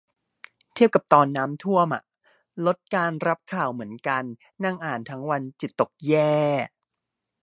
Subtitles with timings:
[0.73, 2.03] เทียบกับตอนน้ำท่วมอะ
[2.65, 4.23] ลดการรับข่าวเหมือนกัน
[4.63, 6.35] นั่งอ่านทั้งวันจิตตกแย่